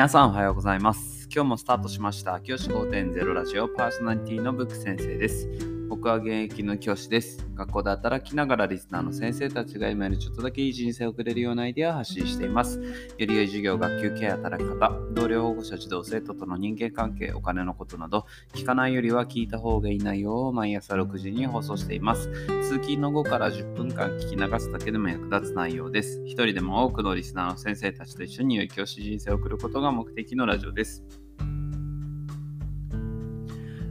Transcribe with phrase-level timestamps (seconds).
[0.00, 1.28] 皆さんおはようございます。
[1.30, 2.40] 今日もスタートしました。
[2.40, 5.69] 教師5.0ラジオパーソナリティのブック先生です。
[6.00, 7.46] 僕は現役の教師です。
[7.54, 12.80] 学校で働きながらリスナーの先生たちが今よりちょっとだけいい人生を送れるようなアイデアを発信しています。
[13.18, 18.24] より良い授業、学級ケア、働き方、同僚保護者、児童生徒との人間関係、お金のことなど、
[18.54, 22.30] 聞かないよりは聞いた方がいい内容を毎朝6時に放送しています。
[22.62, 26.22] 通勤の後から10分間聞き流すだけでも役立つ内容です。
[26.24, 31.04] 一人でも多くのリスナーの先生たちと一緒に良い教師人生を送ることが目的のラジオです。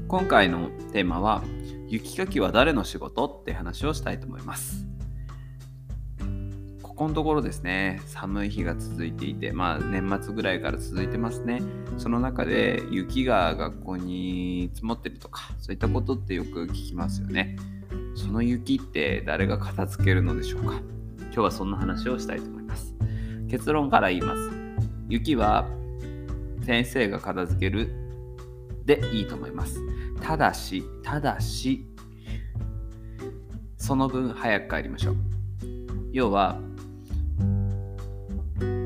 [0.10, 1.44] 今回のテーマは
[1.90, 4.86] 雪かきは誰の仕事って話をしたいと思います。
[6.84, 11.62] ここのところですね、寒い日が続いていて、まあ年末ぐらいから続いてますね。
[11.98, 17.58] その中で雪が学校に積もってるとか、そういったことってよく聞きますよね。
[18.16, 20.74] その雪って誰が片付けるのでしょうか
[21.22, 22.94] 今日はそんな話をしたいと思います。
[23.50, 24.52] 結論から言います。
[25.08, 25.68] 雪は
[26.66, 28.09] 先生が片付ける
[28.90, 29.80] でいいと思います。
[30.20, 31.86] ただし、ただし、
[33.78, 35.16] その分早く帰りましょう。
[36.12, 36.60] 要は、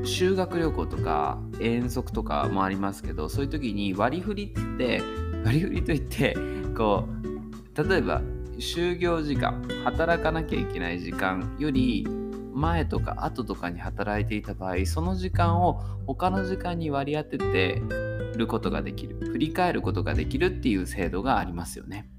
[0.04, 5.00] 修学旅行とか遠足とかもありますけど、そういう時に割り振りって、
[5.42, 6.36] 割り振りといって、
[6.76, 7.08] こ
[7.74, 8.20] う、例えば、
[8.58, 12.06] 就業時間、働かなきゃいけない時間より
[12.52, 17.82] 前とか後とかに働いていた場合、その時間を他の時間に割り当てて、
[18.38, 19.16] ることができる。
[19.32, 22.10] 振り返ることができるっていう制度がありますよね。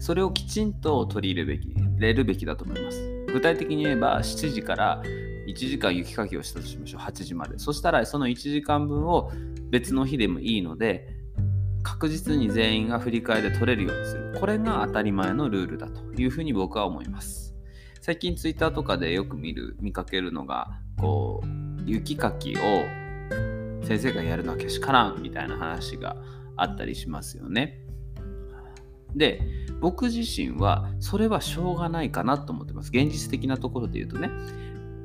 [0.00, 3.24] それをきちんと取り入れるべきれるべきだと思います。
[3.32, 5.02] 具体的に言えば7時から
[5.46, 7.00] 1時間雪かきをしたとしましょう。
[7.00, 7.58] 8時まで。
[7.58, 9.30] そしたらその1時間分を
[9.70, 11.08] 別の日でもいいので
[11.82, 14.36] 確実に全員が振り返りで取れるようにする。
[14.38, 17.54] これが当たり前のルールだというふうに僕は思います。
[18.00, 21.46] 最近ツイッターとかでよく見る見かけるのがこう
[21.84, 22.60] 雪かきを
[23.86, 26.16] 先生がやるのはけしからんみたいな話が
[26.56, 27.80] あったりしますよね。
[29.14, 29.40] で、
[29.80, 32.90] 僕自身はそれはしょうがないかなと思ってます。
[32.92, 34.30] 現実的なところで言うとね。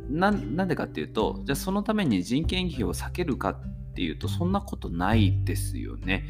[0.09, 6.25] なんでかっていうと、じゃあそのために人件費を避けるかっていうと、そんなことないですよね。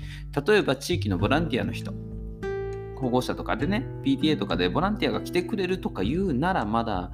[0.45, 1.93] 例えば地域のボランティアの人、
[2.97, 7.11] 保護者とかでね、PTA とかでボランティアが来てくれるとか言うならまだ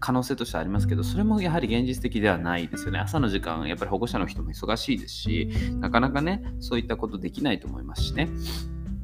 [0.00, 2.98] 可能性としてはありますけど、それもやはり現実的ではないですよね。
[2.98, 8.28] 朝の時間、やっぱり保護者の人も忙しいですし、なかなかね、そういったことできないと思いますしね。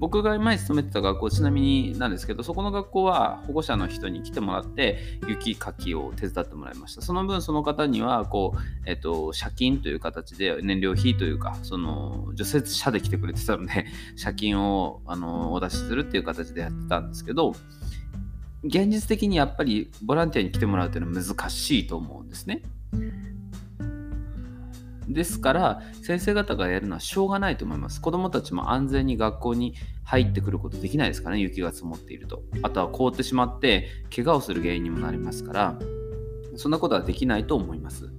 [0.03, 4.99] 僕が前勤めてた学校、ちなみになんですけど、そこの学校は保護者の人に来てもらって、
[5.29, 7.03] 雪かきを手伝ってもらいました。
[7.03, 13.87] その分、その方には、こう、えっと、借金という形で、燃料費というか、その、除雪車で来てくれてたので、
[14.21, 17.55] 借金を、あの、お出しするっていう形でやってたんですけど、
[18.65, 22.63] 現実的にやっぱりボランティアに来てもらうというのは難しいと思うんですね。
[25.09, 28.01] ですから先生方がやるのはしょうがないと思います。
[28.01, 29.75] 子どもたちも安全に学校に
[30.05, 32.43] 入ってくることできないですからね雪が積もっていると。
[32.63, 35.79] あとは凍ってしまって怪我をする原因にもなりますから
[36.57, 38.11] そんなことはできないと思います。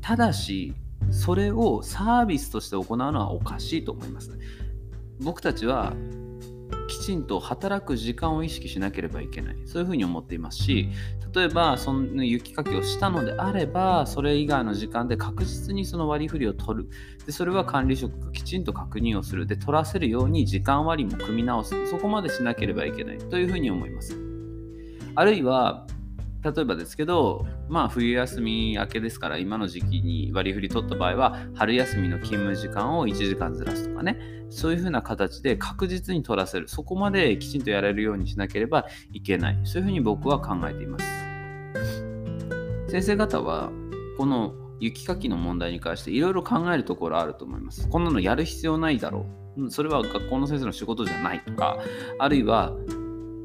[0.00, 0.74] ただし
[1.10, 4.38] それをサービスとして行うのはおかしいと思います。
[5.20, 5.94] 僕たちは
[6.88, 9.56] きちんと働く時間を意識しなければいけない。
[9.66, 10.88] そういうふうに思っていますし
[11.34, 16.90] 例えばその雪かきをしたのであればそれ以外の時間で確実にその割り振りを取る。
[17.24, 19.46] でそれは管理職がきちんと確認をする。
[19.46, 21.86] で取らせるように時間割も組み直す。
[21.86, 23.18] そこまでしなければいけない。
[23.18, 24.16] というふうに思います。
[25.14, 25.86] あるいは
[26.42, 34.18] 例えばですけど、まあ冬休み明けですから今の時期に割り振り取った場合は春休みの勤務時間を1時間ずらすとかね。
[34.48, 36.68] そういうふうな形で確実に取らせる。
[36.68, 39.60] そこまできちんとやれるようにしなければいけない。
[39.64, 41.04] そういうふうに僕は考えています。
[42.88, 43.70] 先生方は
[44.18, 47.88] この雪かきの問題に関していろいろ考えるところあると思います。
[47.88, 49.26] こんなのやる必要ないだろ
[49.56, 49.70] う。
[49.70, 51.78] それは学校の先生の仕事じゃないとか
[52.18, 52.72] あるいは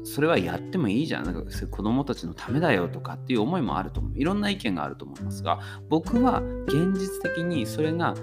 [0.06, 1.24] それはやってもいいじゃん。
[1.24, 4.12] なんか子供たちのためだよとかっていう思いもあると思う。
[4.16, 5.58] いろんな意見があると思いますが、
[5.88, 8.14] 僕は現実的にそれが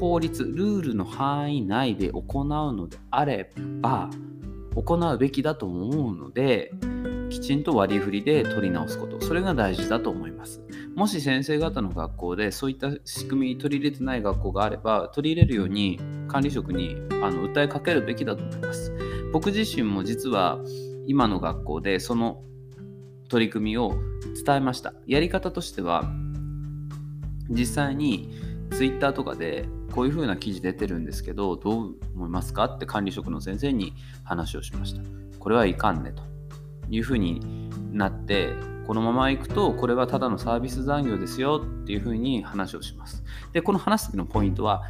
[0.00, 3.50] 法律、ルールの範囲内で行うのであれ
[3.80, 4.10] ば、
[4.74, 6.72] 行うべきだと思うので、
[7.30, 10.60] きちんと割り振りで取り直すこと、それが大事だと思います。
[10.96, 18.92] もし先生方の学校でそういった仕組み取り入れてない学校があれば、取り入れるように管理職にあの訴えかけるべきだと思います。
[19.32, 20.58] 僕自身も実は
[21.06, 22.42] 今の学校でその
[23.28, 23.94] 取り組みを
[24.44, 24.94] 伝えました。
[25.06, 26.04] やり方としては
[27.48, 28.30] 実際に
[28.70, 32.64] Twitter とかでこういう風な記事出てるんですけどどう思いますか？
[32.64, 33.94] って管理職の先生に
[34.24, 35.02] 話をしました。
[35.38, 36.22] これはいかんねと。
[36.90, 37.40] いう風に
[37.92, 38.50] なって
[38.86, 43.24] このままいくとこれはただのサービス残業ですよっていうふうに話をします。
[43.52, 44.82] でこの話す時のポイントは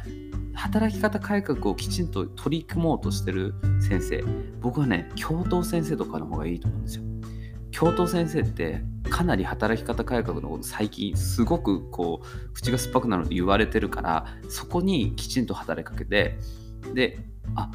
[0.53, 4.23] 働き方改革をきちんと取り組もうとしてる先生。
[4.61, 7.03] 僕はね教頭先生とかの方がいいと思うんですよ。
[7.71, 16.37] 教頭先生ってかなり働き方改革のこと最近すごくこう口が酸っぱくなると言われてるからそこにきちんと働きかけて
[16.93, 17.19] で
[17.55, 17.71] あ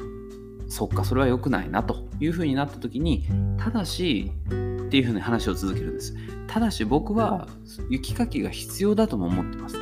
[0.69, 3.25] そっかそれは良くないなというふうになった時に
[3.57, 6.15] ただしっていうふうに話を続けるんです。
[6.47, 7.47] ただし僕は
[7.89, 9.75] 雪かきが必要だとも思ってます。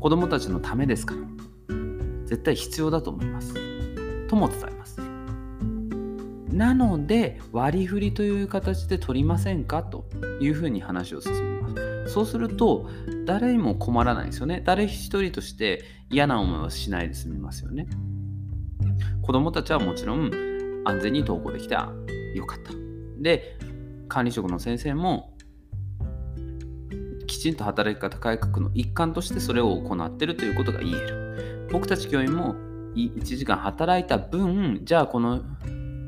[0.00, 1.20] 子供たちのためですから
[2.30, 3.54] 絶対必要だと思います。
[4.28, 5.00] とも伝えます。
[6.52, 10.04] なので割り振りという形で取りませんかと
[10.40, 11.68] いうふうに話を進めま
[12.06, 12.12] す。
[12.12, 12.88] そうすると
[13.26, 14.62] 誰にも困らないですよね。
[14.64, 17.88] 誰一人として嫌な思いはしないで済みますよね。
[19.22, 20.30] 子供たちはもちろん
[20.84, 21.92] 安全に登校できたら
[22.36, 22.72] よかった。
[23.18, 23.58] で
[24.08, 25.36] 管理職の先生も
[27.26, 31.19] きちんと働き方改革の一環としてそれを行っているということが言える。
[31.70, 32.54] 僕たち教員も
[32.94, 35.42] 1時間働いた分じゃあこの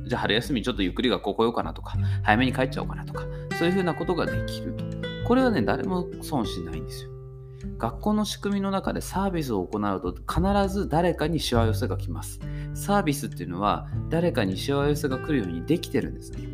[0.07, 3.25] じゃあ春休みちょっとゆっくり学校来ようかなとか、早めに帰っちゃおうかなとか、
[3.59, 4.85] そういうふうなことができると。
[5.27, 7.11] これはね、誰も損しないんですよ。
[7.79, 12.41] 学校の仕組みの中でサービスを行うと必ず誰かにしわ寄せが来ます。
[12.75, 16.49] サービスっていうのは誰かにしわ寄せが来るようにできてるんですね。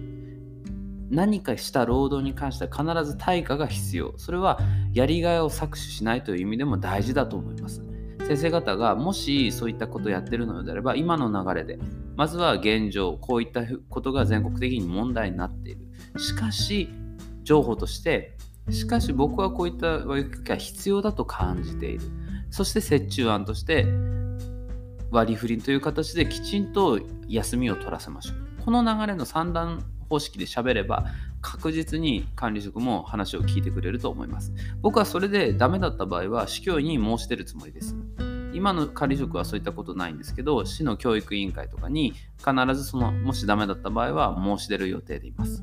[1.11, 4.15] 何かした労働に関しては必ず対価が必要。
[4.19, 4.61] それは
[4.93, 7.83] やりがいを搾取しないという意味でも大事だと思います。
[8.29, 11.79] 先生方がもしそういったことをやってるのであれば今の流れで
[12.15, 15.89] まずは現状こういったことが全国的に問題になっている。
[16.19, 16.91] しかし
[17.43, 18.37] 情報として
[18.69, 22.05] しかし僕はこういった割りが必要だと感じている。
[22.51, 23.87] そして折衷案として
[25.11, 28.63] 割り振りという形できちんと休みを取らせましょう。
[28.63, 31.07] この流れの三段方式で喋れば
[31.41, 34.53] 確実に管理職も話を聞いてくれると思います。
[34.81, 37.97] 僕はそれでダメだった場合は市教委に申し出るつもりです。
[38.53, 45.63] 今の管理職はそういったことないんですけど、市の教育委員会とかに必ずその、もしダメだった場合は申し出る予定でいます。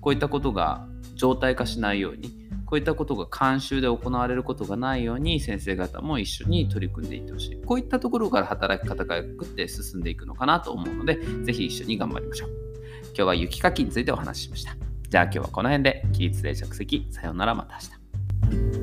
[0.00, 2.30] こういったことが常態化しないように、
[2.66, 7.62] こういったことが慣習で行われることがないように先生方も一緒に取り組んでいってほしい。
[7.62, 12.61] こういったところから働き方改革って進んでいくのかなと思うので、ぜひ一緒に頑張りましょう。
[13.06, 14.76] 今日は雪かきについてお話ししました。
[15.08, 17.06] じゃあ今日はこの辺で起立で着席。
[17.10, 17.78] さようならまた
[18.52, 18.81] 明日。